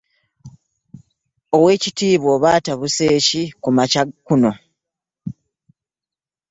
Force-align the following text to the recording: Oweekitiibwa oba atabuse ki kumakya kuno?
Oweekitiibwa 1.55 2.29
oba 2.35 2.47
atabuse 2.57 3.05
ki 3.27 3.43
kumakya 3.61 4.03
kuno? 4.25 4.51